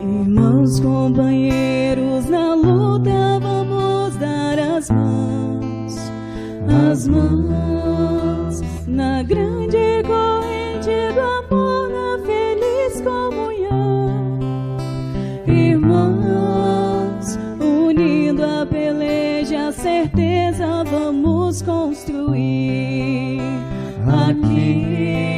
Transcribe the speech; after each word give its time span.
Irmãos, 0.00 0.78
companheiros 0.78 2.26
na 2.26 2.54
luta, 2.54 3.40
vamos 3.40 4.14
dar 4.16 4.56
as 4.56 4.88
mãos, 4.90 5.96
as 6.88 7.08
mãos 7.08 8.60
na 8.86 9.24
grande 9.24 10.02
corrente 10.06 11.12
do 11.14 11.20
amor, 11.20 11.90
na 11.90 12.18
feliz 12.24 13.00
comunhão. 13.00 14.38
Irmãos, 15.46 17.36
unindo 17.60 18.44
a 18.44 18.64
peleja, 18.64 19.66
a 19.68 19.72
certeza 19.72 20.84
vamos 20.84 21.60
construir 21.62 23.40
aqui 24.06 25.37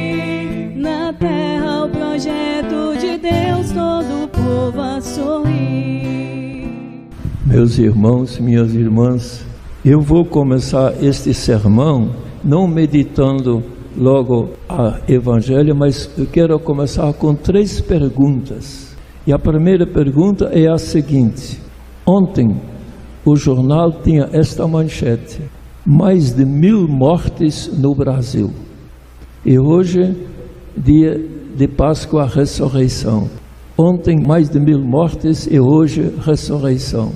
terra 1.21 1.85
o 1.85 1.89
projeto 1.89 2.97
de 2.99 3.15
Deus, 3.19 3.71
todo 3.71 4.23
o 4.23 4.27
povo 4.27 4.81
a 4.81 4.99
sorrir. 4.99 6.67
Meus 7.45 7.77
irmãos, 7.77 8.39
minhas 8.39 8.73
irmãs, 8.73 9.45
eu 9.85 10.01
vou 10.01 10.25
começar 10.25 10.91
este 11.03 11.31
sermão 11.31 12.09
não 12.43 12.67
meditando 12.67 13.61
logo 13.95 14.49
a 14.67 14.99
Evangelho, 15.07 15.75
mas 15.75 16.09
eu 16.17 16.25
quero 16.25 16.59
começar 16.59 17.13
com 17.13 17.35
três 17.35 17.79
perguntas. 17.79 18.97
E 19.27 19.31
a 19.31 19.37
primeira 19.37 19.85
pergunta 19.85 20.45
é 20.45 20.67
a 20.67 20.79
seguinte: 20.79 21.61
ontem 22.03 22.59
o 23.23 23.35
jornal 23.35 23.91
tinha 24.01 24.27
esta 24.33 24.67
manchete: 24.67 25.39
mais 25.85 26.33
de 26.33 26.45
mil 26.45 26.87
mortes 26.87 27.69
no 27.77 27.93
Brasil. 27.93 28.49
E 29.45 29.59
hoje, 29.59 30.15
dia 30.77 31.19
de 31.55 31.67
Páscoa, 31.67 32.25
ressurreição. 32.25 33.29
Ontem, 33.77 34.19
mais 34.19 34.49
de 34.49 34.59
mil 34.59 34.79
mortes 34.79 35.47
e 35.49 35.59
hoje, 35.59 36.13
ressurreição. 36.25 37.11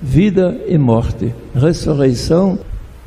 Vida 0.00 0.60
e 0.66 0.78
morte. 0.78 1.34
Ressurreição, 1.54 2.58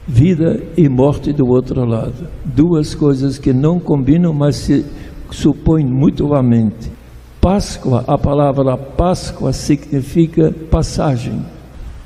vida 0.07 0.61
e 0.77 0.87
morte 0.89 1.31
do 1.33 1.45
outro 1.47 1.85
lado. 1.85 2.27
Duas 2.45 2.95
coisas 2.95 3.37
que 3.37 3.53
não 3.53 3.79
combinam, 3.79 4.33
mas 4.33 4.57
se 4.57 4.85
supõem 5.29 5.85
mutuamente. 5.85 6.91
Páscoa, 7.39 8.03
a 8.07 8.17
palavra 8.17 8.77
Páscoa 8.77 9.51
significa 9.51 10.53
passagem. 10.69 11.41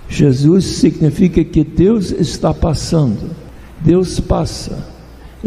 Jesus 0.07 0.65
significa 0.65 1.43
que 1.43 1.63
Deus 1.63 2.11
está 2.11 2.53
passando. 2.53 3.31
Deus 3.81 4.19
passa. 4.19 4.94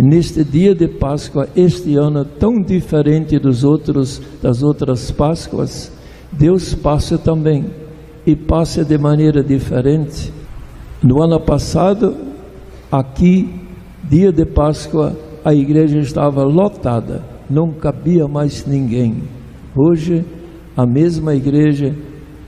Neste 0.01 0.45
dia 0.45 0.77
de 0.77 0.87
Páscoa, 0.87 1.49
este 1.57 1.97
ano 1.97 2.25
tão 2.25 2.63
diferente 2.63 3.37
dos 3.37 3.65
outros 3.65 4.23
das 4.41 4.63
outras 4.63 5.11
Páscoas, 5.11 5.93
Deus 6.31 6.73
passa 6.73 7.19
também 7.19 7.65
e 8.25 8.37
passa 8.37 8.85
de 8.85 8.97
maneira 8.97 9.43
diferente. 9.43 10.33
No 11.03 11.21
ano 11.21 11.41
passado, 11.41 12.15
aqui, 12.93 13.53
dia 14.09 14.31
de 14.31 14.47
Páscoa, 14.47 15.17
a 15.45 15.53
igreja 15.53 15.99
estava 15.99 16.45
lotada, 16.45 17.25
não 17.51 17.73
cabia 17.73 18.29
mais 18.29 18.65
ninguém. 18.65 19.25
Hoje, 19.77 20.25
a 20.77 20.87
mesma 20.87 21.35
igreja 21.35 21.93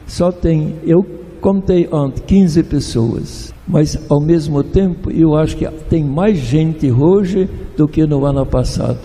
só 0.07 0.31
tem, 0.31 0.77
eu 0.87 1.20
contei 1.41 1.89
ontem, 1.91 2.23
15 2.27 2.63
pessoas, 2.65 3.55
mas 3.67 3.99
ao 4.09 4.21
mesmo 4.21 4.63
tempo 4.63 5.11
eu 5.11 5.35
acho 5.35 5.57
que 5.57 5.67
tem 5.89 6.05
mais 6.05 6.39
gente 6.39 6.91
hoje 6.91 7.49
do 7.77 7.89
que 7.89 8.07
no 8.07 8.25
ano 8.25 8.45
passado. 8.45 8.99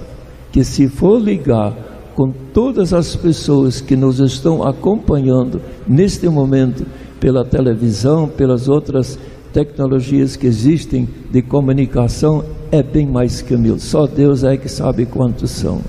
Que 0.51 0.63
se 0.63 0.87
for 0.87 1.19
ligar 1.19 1.73
com 2.15 2.31
todas 2.53 2.93
as 2.93 3.15
pessoas 3.15 3.81
que 3.81 3.95
nos 3.95 4.19
estão 4.19 4.63
acompanhando 4.63 5.61
neste 5.87 6.27
momento 6.29 6.85
pela 7.19 7.43
televisão, 7.43 8.27
pelas 8.27 8.69
outras 8.69 9.19
tecnologias 9.51 10.35
que 10.35 10.47
existem 10.47 11.07
de 11.31 11.41
comunicação, 11.41 12.43
é 12.71 12.83
bem 12.83 13.05
mais 13.05 13.41
que 13.41 13.55
mil. 13.55 13.79
Só 13.79 14.05
Deus 14.05 14.43
é 14.43 14.57
que 14.57 14.69
sabe 14.69 15.05
quantos 15.05 15.51
são. 15.51 15.81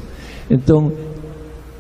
Então, 0.50 0.92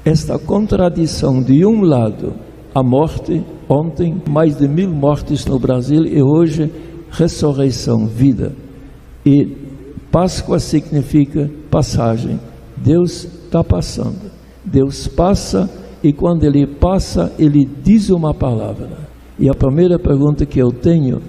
esta 0.04 0.38
contradição 0.38 1.42
de 1.42 1.64
um 1.64 1.82
lado, 1.82 2.34
a 2.74 2.82
morte, 2.82 3.42
ontem 3.68 4.20
mais 4.28 4.56
de 4.56 4.68
mil 4.68 4.90
mortes 4.90 5.44
no 5.46 5.58
Brasil 5.58 6.04
e 6.04 6.22
hoje 6.22 6.70
ressurreição, 7.10 8.06
vida. 8.06 8.52
E 9.24 9.46
Páscoa 10.10 10.58
significa 10.58 11.50
passagem. 11.70 12.38
Deus 12.76 13.24
está 13.24 13.62
passando. 13.62 14.30
Deus 14.64 15.06
passa 15.08 15.68
e 16.02 16.12
quando 16.12 16.44
Ele 16.44 16.66
passa, 16.66 17.32
Ele 17.38 17.68
diz 17.82 18.10
uma 18.10 18.32
palavra. 18.32 19.06
E 19.38 19.48
a 19.48 19.54
primeira 19.54 19.98
pergunta 19.98 20.46
que 20.46 20.60
eu 20.60 20.70
tenho, 20.70 21.20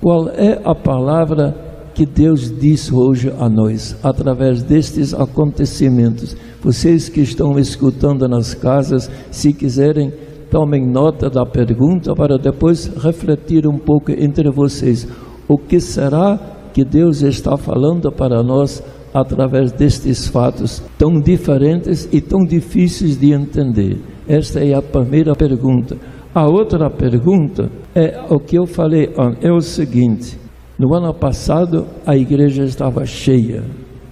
qual 0.00 0.28
é 0.28 0.60
a 0.64 0.74
palavra 0.74 1.54
que 1.94 2.04
Deus 2.04 2.50
diz 2.50 2.92
hoje 2.92 3.32
a 3.38 3.48
nós, 3.48 3.96
através 4.02 4.62
destes 4.62 5.14
acontecimentos? 5.14 6.36
Vocês 6.60 7.08
que 7.08 7.20
estão 7.20 7.58
escutando 7.58 8.28
nas 8.28 8.54
casas, 8.54 9.10
se 9.30 9.52
quiserem, 9.52 10.12
tomem 10.54 10.86
nota 10.86 11.28
da 11.28 11.44
pergunta 11.44 12.14
para 12.14 12.38
depois 12.38 12.86
refletir 12.86 13.66
um 13.66 13.76
pouco 13.76 14.12
entre 14.12 14.48
vocês. 14.52 15.04
O 15.48 15.58
que 15.58 15.80
será 15.80 16.38
que 16.72 16.84
Deus 16.84 17.22
está 17.22 17.56
falando 17.56 18.12
para 18.12 18.40
nós 18.40 18.80
através 19.12 19.72
destes 19.72 20.28
fatos 20.28 20.80
tão 20.96 21.20
diferentes 21.20 22.08
e 22.12 22.20
tão 22.20 22.38
difíceis 22.46 23.18
de 23.18 23.32
entender? 23.32 23.98
Esta 24.28 24.60
é 24.60 24.74
a 24.74 24.80
primeira 24.80 25.34
pergunta. 25.34 25.96
A 26.32 26.46
outra 26.46 26.88
pergunta 26.88 27.68
é 27.92 28.22
o 28.30 28.38
que 28.38 28.56
eu 28.56 28.64
falei 28.64 29.10
é 29.42 29.50
o 29.50 29.60
seguinte: 29.60 30.38
no 30.78 30.94
ano 30.94 31.12
passado 31.12 31.84
a 32.06 32.16
igreja 32.16 32.62
estava 32.62 33.04
cheia, 33.04 33.64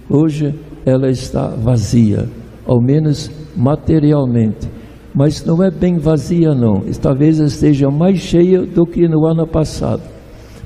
hoje 0.09 0.53
ela 0.85 1.09
está 1.09 1.47
vazia, 1.47 2.27
ao 2.67 2.81
menos 2.81 3.31
materialmente 3.55 4.72
mas 5.13 5.45
não 5.45 5.63
é 5.63 5.69
bem 5.69 5.97
vazia 5.97 6.53
não. 6.55 6.81
Talvez 7.01 7.39
esteja 7.39 7.89
mais 7.89 8.19
cheia 8.19 8.61
do 8.65 8.85
que 8.85 9.07
no 9.07 9.25
ano 9.25 9.45
passado. 9.47 10.01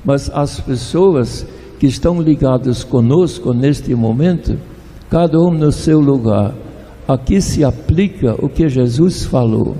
Mas 0.04 0.30
as 0.32 0.60
pessoas 0.60 1.46
que 1.78 1.86
estão 1.86 2.20
ligadas 2.20 2.82
conosco 2.82 3.52
neste 3.52 3.94
momento, 3.94 4.58
cada 5.10 5.38
um 5.38 5.50
no 5.50 5.70
seu 5.70 6.00
lugar, 6.00 6.54
aqui 7.06 7.40
se 7.40 7.62
aplica 7.62 8.34
o 8.44 8.48
que 8.48 8.68
Jesus 8.68 9.24
falou, 9.24 9.76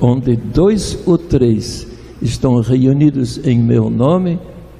onde 0.00 0.36
dois 0.36 1.02
ou 1.06 1.16
três 1.16 1.86
estão 2.20 2.60
reunidos 2.60 3.40
em 3.46 3.58
meu 3.58 3.88
nome, 3.88 4.38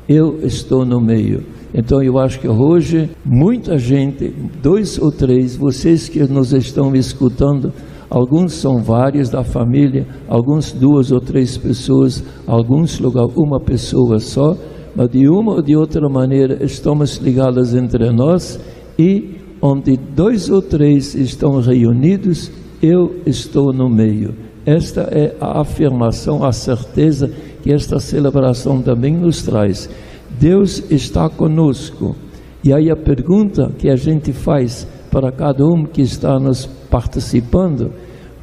eu 0.09 0.41
estou 0.43 0.85
no 0.85 1.01
meio. 1.01 1.45
Então 1.73 2.03
eu 2.03 2.19
acho 2.19 2.41
que 2.41 2.49
hoje 2.49 3.09
muita 3.25 3.79
gente, 3.79 4.35
dois 4.61 4.99
ou 4.99 5.13
três, 5.13 5.57
vocês 5.57 6.09
que 6.09 6.21
nos 6.25 6.53
estão 6.53 6.95
escutando, 6.97 7.73
Alguns 8.10 8.54
são 8.54 8.82
vários 8.82 9.31
da 9.31 9.44
família, 9.44 10.04
alguns 10.28 10.72
duas 10.72 11.12
ou 11.12 11.21
três 11.21 11.56
pessoas, 11.56 12.25
alguns 12.44 12.98
lugar 12.98 13.26
uma 13.37 13.60
pessoa 13.60 14.19
só, 14.19 14.56
mas 14.97 15.09
de 15.10 15.28
uma 15.28 15.54
ou 15.54 15.62
de 15.62 15.76
outra 15.76 16.09
maneira 16.09 16.65
estamos 16.65 17.19
ligados 17.19 17.72
entre 17.72 18.10
nós 18.10 18.59
e 18.98 19.37
onde 19.62 19.97
dois 19.97 20.50
ou 20.50 20.60
três 20.60 21.15
estão 21.15 21.60
reunidos, 21.60 22.50
eu 22.82 23.15
estou 23.25 23.72
no 23.72 23.88
meio. 23.88 24.34
Esta 24.66 25.03
é 25.03 25.37
a 25.41 25.60
afirmação, 25.60 26.44
a 26.44 26.50
certeza 26.50 27.31
que 27.62 27.72
esta 27.72 28.00
celebração 28.00 28.82
também 28.82 29.16
nos 29.16 29.42
traz. 29.42 29.88
Deus 30.38 30.91
está 30.91 31.28
conosco. 31.28 32.16
E 32.65 32.72
aí 32.72 32.91
a 32.91 32.97
pergunta 32.97 33.71
que 33.78 33.88
a 33.88 33.97
gente 33.97 34.32
faz 34.32 34.87
para 35.10 35.32
cada 35.32 35.65
um 35.65 35.84
que 35.84 36.03
está 36.03 36.38
nos 36.38 36.66
participando, 36.66 37.93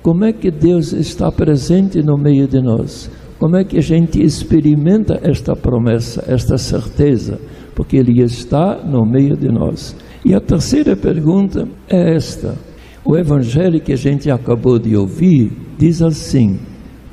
como 0.01 0.25
é 0.25 0.33
que 0.33 0.51
Deus 0.51 0.93
está 0.93 1.31
presente 1.31 2.01
no 2.01 2.17
meio 2.17 2.47
de 2.47 2.61
nós? 2.61 3.09
Como 3.39 3.55
é 3.55 3.63
que 3.63 3.77
a 3.77 3.81
gente 3.81 4.21
experimenta 4.21 5.19
esta 5.21 5.55
promessa, 5.55 6.23
esta 6.27 6.57
certeza? 6.57 7.39
Porque 7.75 7.97
Ele 7.97 8.23
está 8.23 8.83
no 8.83 9.05
meio 9.05 9.37
de 9.37 9.47
nós. 9.49 9.95
E 10.25 10.33
a 10.33 10.39
terceira 10.39 10.95
pergunta 10.95 11.67
é 11.89 12.15
esta: 12.15 12.55
o 13.05 13.15
evangelho 13.15 13.79
que 13.79 13.93
a 13.93 13.97
gente 13.97 14.31
acabou 14.31 14.79
de 14.79 14.95
ouvir 14.95 15.51
diz 15.77 16.01
assim: 16.01 16.59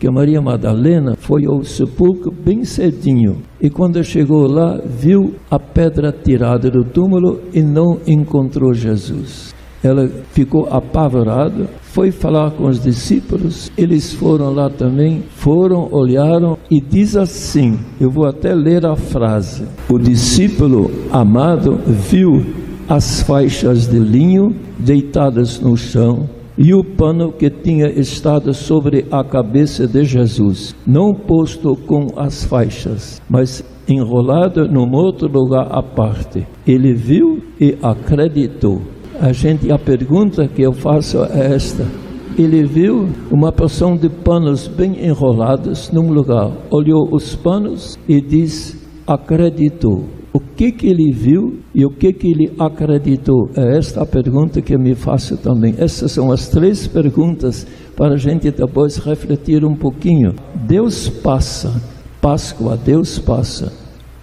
que 0.04 0.10
Maria 0.10 0.42
Madalena 0.42 1.14
foi 1.16 1.46
ao 1.46 1.64
sepulcro 1.64 2.30
bem 2.30 2.62
cedinho 2.62 3.38
e 3.58 3.70
quando 3.70 4.04
chegou 4.04 4.46
lá 4.46 4.78
viu 4.84 5.34
a 5.50 5.58
pedra 5.58 6.12
tirada 6.12 6.70
do 6.70 6.84
túmulo 6.84 7.40
e 7.54 7.62
não 7.62 7.98
encontrou 8.06 8.74
Jesus 8.74 9.54
ela 9.82 10.06
ficou 10.32 10.66
apavorada, 10.70 11.68
foi 11.82 12.10
falar 12.10 12.52
com 12.52 12.66
os 12.66 12.82
discípulos, 12.82 13.70
eles 13.76 14.14
foram 14.14 14.50
lá 14.50 14.70
também, 14.70 15.22
foram, 15.28 15.88
olharam 15.92 16.56
e 16.70 16.80
diz 16.80 17.14
assim: 17.18 17.78
eu 18.00 18.10
vou 18.10 18.24
até 18.24 18.54
ler 18.54 18.86
a 18.86 18.96
frase. 18.96 19.64
O 19.90 19.98
discípulo 19.98 20.90
amado 21.12 21.78
viu 21.86 22.42
as 22.88 23.20
faixas 23.20 23.86
de 23.86 23.98
linho 23.98 24.54
deitadas 24.78 25.60
no 25.60 25.76
chão 25.76 26.30
e 26.56 26.72
o 26.72 26.84
pano 26.84 27.32
que 27.32 27.50
tinha 27.50 27.88
estado 27.88 28.54
sobre 28.54 29.06
a 29.10 29.24
cabeça 29.24 29.86
de 29.86 30.04
Jesus, 30.04 30.74
não 30.86 31.12
posto 31.12 31.74
com 31.74 32.08
as 32.16 32.44
faixas, 32.44 33.20
mas 33.28 33.64
enrolado 33.88 34.68
num 34.68 34.90
outro 34.94 35.28
lugar 35.28 35.66
à 35.70 35.82
parte. 35.82 36.46
Ele 36.66 36.94
viu 36.94 37.42
e 37.60 37.76
acreditou. 37.82 38.80
A 39.20 39.32
gente 39.32 39.70
a 39.70 39.78
pergunta 39.78 40.48
que 40.48 40.62
eu 40.62 40.72
faço 40.72 41.18
é 41.24 41.54
esta: 41.54 41.86
ele 42.36 42.64
viu 42.64 43.08
uma 43.30 43.52
porção 43.52 43.96
de 43.96 44.08
panos 44.08 44.66
bem 44.66 45.04
enrolados 45.06 45.90
num 45.92 46.12
lugar, 46.12 46.50
olhou 46.70 47.08
os 47.12 47.36
panos 47.36 47.98
e 48.08 48.20
diz: 48.20 48.76
acreditou. 49.06 50.23
O 50.36 50.40
que 50.40 50.72
que 50.72 50.88
ele 50.88 51.12
viu 51.12 51.60
e 51.72 51.86
o 51.86 51.90
que 51.90 52.12
que 52.12 52.26
ele 52.26 52.52
acreditou? 52.58 53.50
É 53.56 53.78
esta 53.78 54.02
a 54.02 54.06
pergunta 54.06 54.60
que 54.60 54.75
eu 54.75 54.81
me 54.81 54.96
faço 54.96 55.36
também. 55.36 55.76
Essas 55.78 56.10
são 56.10 56.32
as 56.32 56.48
três 56.48 56.88
perguntas 56.88 57.64
para 57.94 58.14
a 58.14 58.16
gente 58.16 58.50
depois 58.50 58.96
refletir 58.96 59.64
um 59.64 59.76
pouquinho. 59.76 60.34
Deus 60.66 61.08
passa, 61.08 61.81
Páscoa, 62.20 62.76
Deus 62.76 63.16
passa. 63.16 63.72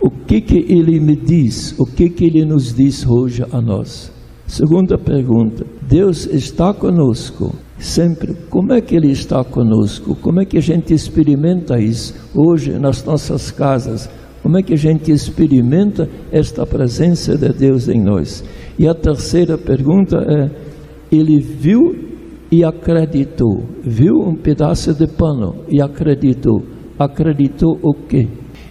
O 0.02 0.10
que 0.10 0.42
que 0.42 0.58
ele 0.58 1.00
me 1.00 1.16
diz? 1.16 1.80
O 1.80 1.86
que 1.86 2.10
que 2.10 2.26
ele 2.26 2.44
nos 2.44 2.74
diz 2.74 3.08
hoje 3.08 3.46
a 3.50 3.62
nós? 3.62 4.12
Segunda 4.46 4.98
pergunta: 4.98 5.66
Deus 5.88 6.26
está 6.26 6.74
conosco 6.74 7.56
sempre. 7.78 8.36
Como 8.50 8.74
é 8.74 8.82
que 8.82 8.98
Ele 8.98 9.12
está 9.12 9.46
conosco? 9.46 10.14
Como 10.16 10.42
é 10.42 10.46
que 10.46 10.58
a 10.58 10.62
gente 10.62 10.94
experimenta 10.94 11.80
isso 11.80 12.14
hoje 12.36 12.78
nas 12.78 13.04
nossas 13.06 13.50
casas? 13.50 14.10
Como 14.42 14.58
é 14.58 14.64
que 14.64 14.74
a 14.74 14.78
gente 14.78 15.12
experimenta 15.12 16.10
esta 16.32 16.66
presença 16.66 17.38
de 17.38 17.50
Deus 17.50 17.88
em 17.88 18.02
nós? 18.02 18.44
E 18.78 18.88
a 18.88 18.94
terceira 18.94 19.58
pergunta 19.58 20.18
é: 20.18 20.50
ele 21.12 21.40
viu 21.40 22.10
e 22.52 22.64
acreditou. 22.64 23.64
Viu 23.84 24.16
um 24.20 24.36
pedaço 24.36 24.94
de 24.94 25.08
pano 25.08 25.64
e 25.70 25.82
acreditou. 25.82 26.64
Acreditou 26.98 27.80
o 27.82 27.94
quê? 27.94 28.28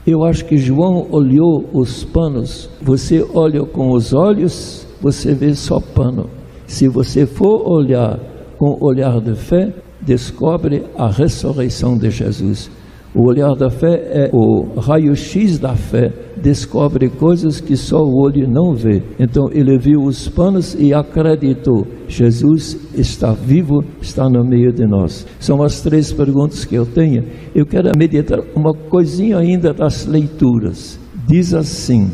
Eu 0.06 0.24
acho 0.24 0.44
que 0.44 0.56
João 0.56 1.06
olhou 1.10 1.68
os 1.72 2.04
panos. 2.04 2.68
Você 2.82 3.24
olha 3.34 3.64
com 3.64 3.92
os 3.92 4.12
olhos, 4.12 4.86
você 5.00 5.34
vê 5.34 5.54
só 5.54 5.78
pano. 5.80 6.28
Se 6.66 6.88
você 6.88 7.26
for 7.26 7.62
olhar 7.70 8.18
com 8.58 8.76
olhar 8.84 9.20
de 9.20 9.34
fé, 9.34 9.72
descobre 10.00 10.84
a 10.96 11.08
ressurreição 11.08 11.96
de 11.96 12.10
Jesus. 12.10 12.70
O 13.12 13.26
olhar 13.28 13.56
da 13.56 13.68
fé 13.68 14.28
é 14.28 14.30
o 14.32 14.78
raio-x 14.78 15.58
da 15.58 15.74
fé, 15.74 16.12
descobre 16.40 17.08
coisas 17.08 17.60
que 17.60 17.76
só 17.76 17.98
o 17.98 18.22
olho 18.22 18.48
não 18.48 18.72
vê. 18.72 19.02
Então 19.18 19.50
ele 19.52 19.76
viu 19.78 20.02
os 20.02 20.28
panos 20.28 20.76
e 20.78 20.94
acreditou: 20.94 21.84
Jesus 22.06 22.78
está 22.94 23.32
vivo, 23.32 23.82
está 24.00 24.28
no 24.28 24.44
meio 24.44 24.72
de 24.72 24.86
nós. 24.86 25.26
São 25.40 25.60
as 25.60 25.80
três 25.80 26.12
perguntas 26.12 26.64
que 26.64 26.76
eu 26.76 26.86
tenho. 26.86 27.24
Eu 27.52 27.66
quero 27.66 27.90
meditar 27.98 28.38
uma 28.54 28.72
coisinha 28.72 29.38
ainda 29.38 29.72
das 29.72 30.06
leituras. 30.06 30.98
Diz 31.26 31.52
assim: 31.52 32.12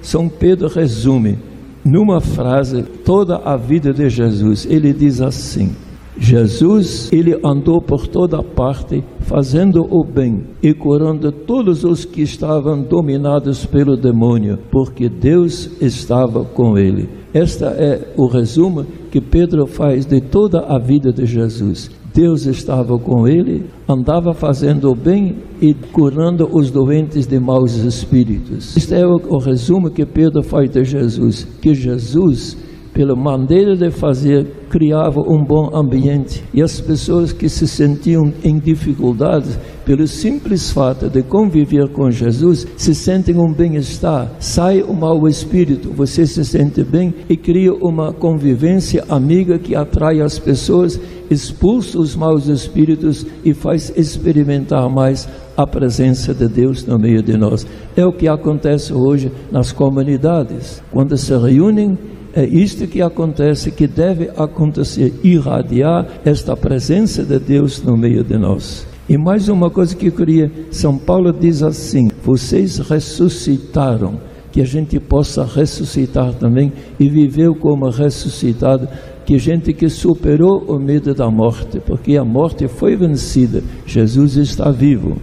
São 0.00 0.28
Pedro 0.28 0.68
resume 0.68 1.38
numa 1.84 2.20
frase 2.20 2.84
toda 3.04 3.36
a 3.38 3.56
vida 3.56 3.92
de 3.92 4.08
Jesus. 4.08 4.64
Ele 4.64 4.92
diz 4.92 5.20
assim: 5.20 5.72
Jesus, 6.18 7.12
ele 7.12 7.38
andou 7.44 7.80
por 7.80 8.06
toda 8.06 8.42
parte 8.42 9.04
fazendo 9.20 9.86
o 9.90 10.04
bem 10.04 10.44
e 10.62 10.72
curando 10.72 11.30
todos 11.30 11.84
os 11.84 12.04
que 12.04 12.22
estavam 12.22 12.82
dominados 12.82 13.66
pelo 13.66 13.96
demônio, 13.96 14.58
porque 14.70 15.08
Deus 15.08 15.70
estava 15.80 16.44
com 16.44 16.78
ele. 16.78 17.08
Esta 17.34 17.66
é 17.66 18.12
o 18.16 18.26
resumo 18.26 18.86
que 19.10 19.20
Pedro 19.20 19.66
faz 19.66 20.06
de 20.06 20.20
toda 20.20 20.60
a 20.60 20.78
vida 20.78 21.12
de 21.12 21.26
Jesus. 21.26 21.90
Deus 22.14 22.46
estava 22.46 22.98
com 22.98 23.28
ele, 23.28 23.66
andava 23.86 24.32
fazendo 24.32 24.90
o 24.90 24.94
bem 24.94 25.36
e 25.60 25.74
curando 25.74 26.48
os 26.50 26.70
doentes 26.70 27.26
de 27.26 27.38
maus 27.38 27.76
espíritos. 27.76 28.74
Este 28.74 28.94
é 28.94 29.06
o, 29.06 29.16
o 29.28 29.38
resumo 29.38 29.90
que 29.90 30.06
Pedro 30.06 30.42
faz 30.42 30.70
de 30.70 30.82
Jesus, 30.82 31.46
que 31.60 31.74
Jesus 31.74 32.56
pela 32.96 33.14
maneira 33.14 33.76
de 33.76 33.90
fazer, 33.90 34.46
criava 34.70 35.20
um 35.20 35.44
bom 35.44 35.68
ambiente. 35.76 36.42
E 36.54 36.62
as 36.62 36.80
pessoas 36.80 37.30
que 37.30 37.46
se 37.46 37.68
sentiam 37.68 38.32
em 38.42 38.58
dificuldades, 38.58 39.58
pelo 39.84 40.08
simples 40.08 40.70
fato 40.70 41.10
de 41.10 41.22
conviver 41.22 41.90
com 41.90 42.10
Jesus, 42.10 42.66
se 42.74 42.94
sentem 42.94 43.36
um 43.38 43.52
bem-estar. 43.52 44.32
Sai 44.40 44.80
o 44.80 44.94
mau 44.94 45.28
espírito, 45.28 45.90
você 45.92 46.26
se 46.26 46.42
sente 46.42 46.82
bem 46.82 47.12
e 47.28 47.36
cria 47.36 47.74
uma 47.74 48.14
convivência 48.14 49.04
amiga 49.10 49.58
que 49.58 49.76
atrai 49.76 50.22
as 50.22 50.38
pessoas, 50.38 50.98
expulsa 51.30 51.98
os 51.98 52.16
maus 52.16 52.48
espíritos 52.48 53.26
e 53.44 53.52
faz 53.52 53.92
experimentar 53.94 54.88
mais 54.88 55.28
a 55.54 55.66
presença 55.66 56.32
de 56.32 56.48
Deus 56.48 56.86
no 56.86 56.98
meio 56.98 57.22
de 57.22 57.36
nós. 57.36 57.66
É 57.94 58.06
o 58.06 58.12
que 58.12 58.26
acontece 58.26 58.94
hoje 58.94 59.30
nas 59.52 59.70
comunidades. 59.70 60.82
Quando 60.90 61.14
se 61.18 61.36
reúnem, 61.36 61.98
é 62.36 62.44
isto 62.44 62.86
que 62.86 63.00
acontece, 63.00 63.70
que 63.70 63.86
deve 63.86 64.28
acontecer, 64.36 65.14
irradiar 65.24 66.06
esta 66.22 66.54
presença 66.54 67.24
de 67.24 67.38
Deus 67.38 67.82
no 67.82 67.96
meio 67.96 68.22
de 68.22 68.36
nós. 68.36 68.86
E 69.08 69.16
mais 69.16 69.48
uma 69.48 69.70
coisa 69.70 69.96
que 69.96 70.08
eu 70.08 70.12
queria, 70.12 70.52
São 70.70 70.98
Paulo 70.98 71.32
diz 71.32 71.62
assim: 71.62 72.10
vocês 72.22 72.78
ressuscitaram, 72.78 74.20
que 74.52 74.60
a 74.60 74.66
gente 74.66 75.00
possa 75.00 75.46
ressuscitar 75.46 76.34
também 76.34 76.70
e 77.00 77.08
viver 77.08 77.54
como 77.54 77.88
ressuscitado, 77.88 78.86
que 79.24 79.38
gente 79.38 79.72
que 79.72 79.88
superou 79.88 80.62
o 80.68 80.78
medo 80.78 81.14
da 81.14 81.30
morte, 81.30 81.80
porque 81.80 82.18
a 82.18 82.24
morte 82.24 82.68
foi 82.68 82.96
vencida, 82.96 83.62
Jesus 83.86 84.36
está 84.36 84.70
vivo. 84.70 85.16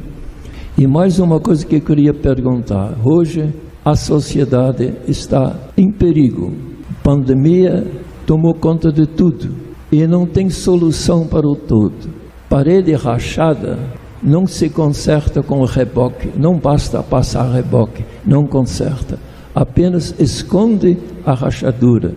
E 0.75 0.87
mais 0.87 1.19
uma 1.19 1.39
coisa 1.39 1.63
que 1.63 1.75
eu 1.75 1.81
queria 1.81 2.11
perguntar: 2.11 2.97
hoje 3.05 3.53
a 3.85 3.95
sociedade 3.95 4.93
está 5.07 5.55
em 5.77 5.91
perigo 5.91 6.72
Pandemia 7.03 7.85
tomou 8.25 8.53
conta 8.53 8.89
de 8.89 9.05
tudo 9.05 9.53
e 9.91 10.07
não 10.07 10.25
tem 10.25 10.49
solução 10.49 11.27
para 11.27 11.45
o 11.45 11.53
todo. 11.53 12.09
Parede 12.49 12.93
rachada 12.93 13.77
não 14.23 14.47
se 14.47 14.69
conserta 14.69 15.43
com 15.43 15.65
reboque, 15.65 16.29
não 16.37 16.57
basta 16.57 17.03
passar 17.03 17.51
reboque, 17.51 18.05
não 18.25 18.47
conserta, 18.47 19.19
apenas 19.53 20.15
esconde 20.17 20.97
a 21.25 21.33
rachadura. 21.33 22.15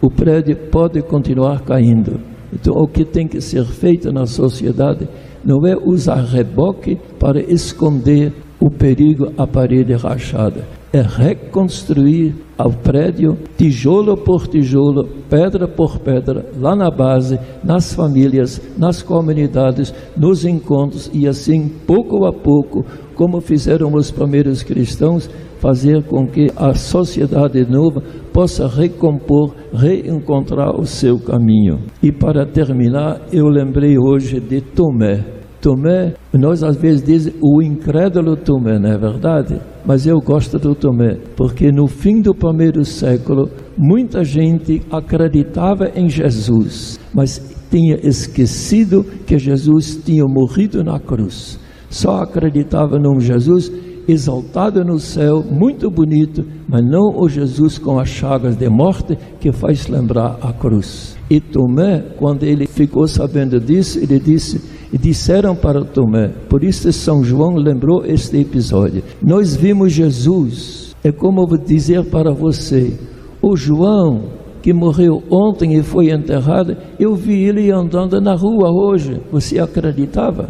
O 0.00 0.10
prédio 0.10 0.56
pode 0.56 1.02
continuar 1.02 1.60
caindo. 1.60 2.18
Então, 2.50 2.74
o 2.74 2.88
que 2.88 3.04
tem 3.04 3.28
que 3.28 3.40
ser 3.40 3.66
feito 3.66 4.10
na 4.10 4.24
sociedade 4.24 5.06
não 5.44 5.66
é 5.66 5.76
usar 5.76 6.24
reboque 6.24 6.98
para 7.18 7.40
esconder 7.40 8.32
o 8.62 8.70
perigo 8.70 9.32
à 9.36 9.44
parede 9.44 9.92
rachada, 9.94 10.64
é 10.92 11.00
reconstruir 11.00 12.32
o 12.56 12.70
prédio 12.70 13.36
tijolo 13.58 14.16
por 14.16 14.46
tijolo, 14.46 15.08
pedra 15.28 15.66
por 15.66 15.98
pedra, 15.98 16.46
lá 16.60 16.76
na 16.76 16.88
base, 16.88 17.40
nas 17.64 17.92
famílias, 17.92 18.62
nas 18.78 19.02
comunidades, 19.02 19.92
nos 20.16 20.44
encontros 20.44 21.10
e 21.12 21.26
assim, 21.26 21.68
pouco 21.84 22.24
a 22.24 22.32
pouco, 22.32 22.86
como 23.16 23.40
fizeram 23.40 23.92
os 23.94 24.12
primeiros 24.12 24.62
cristãos, 24.62 25.28
fazer 25.58 26.04
com 26.04 26.24
que 26.28 26.46
a 26.54 26.72
sociedade 26.72 27.68
nova 27.68 28.00
possa 28.32 28.68
recompor, 28.68 29.56
reencontrar 29.74 30.78
o 30.78 30.86
seu 30.86 31.18
caminho. 31.18 31.80
E 32.00 32.12
para 32.12 32.46
terminar, 32.46 33.22
eu 33.32 33.48
lembrei 33.48 33.98
hoje 33.98 34.38
de 34.38 34.60
Tomé. 34.60 35.41
Tomé, 35.62 36.14
nós 36.34 36.64
às 36.64 36.76
vezes 36.76 37.04
dizemos 37.04 37.38
o 37.40 37.62
incrédulo 37.62 38.36
Tomé, 38.36 38.80
não 38.80 38.90
é 38.90 38.98
verdade? 38.98 39.60
Mas 39.86 40.08
eu 40.08 40.18
gosto 40.18 40.58
do 40.58 40.74
Tomé, 40.74 41.16
porque 41.36 41.70
no 41.70 41.86
fim 41.86 42.20
do 42.20 42.34
primeiro 42.34 42.84
século, 42.84 43.48
muita 43.78 44.24
gente 44.24 44.82
acreditava 44.90 45.88
em 45.94 46.08
Jesus, 46.08 46.98
mas 47.14 47.40
tinha 47.70 47.94
esquecido 48.02 49.04
que 49.24 49.38
Jesus 49.38 50.00
tinha 50.04 50.24
morrido 50.26 50.82
na 50.82 50.98
cruz. 50.98 51.60
Só 51.88 52.22
acreditava 52.22 52.98
num 52.98 53.20
Jesus 53.20 53.70
exaltado 54.08 54.84
no 54.84 54.98
céu, 54.98 55.44
muito 55.48 55.88
bonito, 55.88 56.44
mas 56.68 56.82
não 56.84 57.14
o 57.16 57.28
Jesus 57.28 57.78
com 57.78 58.00
as 58.00 58.08
chagas 58.08 58.56
de 58.56 58.68
morte 58.68 59.16
que 59.38 59.52
faz 59.52 59.86
lembrar 59.86 60.38
a 60.42 60.52
cruz. 60.52 61.16
E 61.30 61.40
Tomé, 61.40 62.00
quando 62.18 62.42
ele 62.42 62.66
ficou 62.66 63.06
sabendo 63.06 63.60
disso, 63.60 64.00
ele 64.00 64.18
disse: 64.18 64.81
e 64.92 64.98
disseram 64.98 65.56
para 65.56 65.84
Tomé, 65.84 66.28
por 66.48 66.62
isso 66.62 66.92
São 66.92 67.24
João 67.24 67.56
lembrou 67.56 68.04
este 68.04 68.38
episódio. 68.38 69.02
Nós 69.22 69.56
vimos 69.56 69.92
Jesus, 69.92 70.94
é 71.02 71.10
como 71.10 71.46
vou 71.46 71.58
dizer 71.58 72.04
para 72.10 72.32
você, 72.32 72.92
o 73.40 73.56
João 73.56 74.42
que 74.62 74.72
morreu 74.72 75.22
ontem 75.28 75.74
e 75.76 75.82
foi 75.82 76.10
enterrado, 76.10 76.76
eu 76.98 77.16
vi 77.16 77.42
ele 77.42 77.70
andando 77.72 78.20
na 78.20 78.34
rua 78.34 78.70
hoje. 78.70 79.20
Você 79.32 79.58
acreditava? 79.58 80.48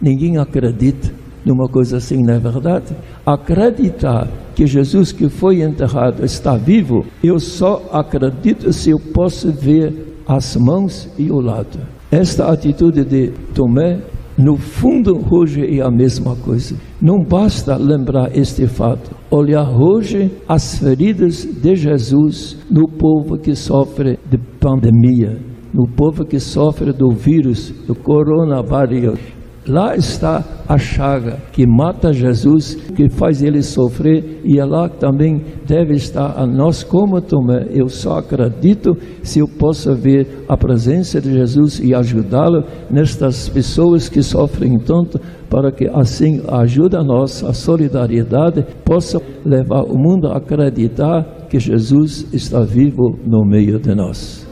Ninguém 0.00 0.36
acredita 0.36 1.12
numa 1.44 1.68
coisa 1.68 1.98
assim, 1.98 2.22
não 2.22 2.34
é 2.34 2.38
verdade? 2.38 2.96
Acreditar 3.24 4.28
que 4.54 4.66
Jesus 4.66 5.12
que 5.12 5.28
foi 5.28 5.62
enterrado 5.62 6.24
está 6.24 6.56
vivo, 6.56 7.04
eu 7.22 7.38
só 7.38 7.88
acredito 7.92 8.72
se 8.72 8.90
eu 8.90 8.98
posso 8.98 9.52
ver 9.52 10.18
as 10.26 10.56
mãos 10.56 11.08
e 11.18 11.30
o 11.30 11.40
lado. 11.40 11.78
Esta 12.12 12.52
atitude 12.52 13.06
de 13.06 13.32
Tomé, 13.54 13.98
no 14.36 14.58
fundo, 14.58 15.18
hoje 15.30 15.78
é 15.78 15.80
a 15.80 15.90
mesma 15.90 16.36
coisa. 16.36 16.76
Não 17.00 17.24
basta 17.24 17.74
lembrar 17.74 18.36
este 18.36 18.66
fato, 18.66 19.16
olhar 19.30 19.66
hoje 19.66 20.30
as 20.46 20.78
feridas 20.78 21.42
de 21.42 21.74
Jesus 21.74 22.58
no 22.70 22.86
povo 22.86 23.38
que 23.38 23.54
sofre 23.54 24.18
de 24.30 24.36
pandemia, 24.60 25.38
no 25.72 25.86
povo 25.88 26.22
que 26.26 26.38
sofre 26.38 26.92
do 26.92 27.08
vírus, 27.12 27.70
do 27.86 27.94
coronavírus. 27.94 29.18
Lá 29.66 29.94
está 29.94 30.42
a 30.68 30.76
chaga 30.76 31.38
que 31.52 31.64
mata 31.66 32.12
Jesus, 32.12 32.74
que 32.74 33.08
faz 33.08 33.42
ele 33.42 33.62
sofrer, 33.62 34.40
e 34.44 34.58
é 34.58 34.64
lá 34.64 34.88
também 34.88 35.40
deve 35.64 35.94
estar 35.94 36.34
a 36.36 36.44
nós 36.44 36.82
como 36.82 37.20
Tomé. 37.20 37.68
Eu 37.70 37.88
só 37.88 38.18
acredito 38.18 38.96
se 39.22 39.38
eu 39.38 39.46
posso 39.46 39.94
ver 39.94 40.44
a 40.48 40.56
presença 40.56 41.20
de 41.20 41.32
Jesus 41.32 41.78
e 41.78 41.94
ajudá-lo 41.94 42.64
nestas 42.90 43.48
pessoas 43.48 44.08
que 44.08 44.22
sofrem 44.22 44.78
tanto, 44.78 45.20
para 45.48 45.70
que 45.70 45.88
assim 45.88 46.40
a 46.48 46.62
ajuda 46.62 46.98
a 46.98 47.04
nós, 47.04 47.44
a 47.44 47.52
solidariedade, 47.52 48.64
possa 48.84 49.20
levar 49.44 49.82
o 49.84 49.96
mundo 49.96 50.26
a 50.26 50.38
acreditar 50.38 51.46
que 51.48 51.60
Jesus 51.60 52.26
está 52.32 52.62
vivo 52.62 53.16
no 53.24 53.44
meio 53.44 53.78
de 53.78 53.94
nós. 53.94 54.48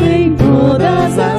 Em 0.00 0.34
todas 0.36 1.18
as 1.18 1.33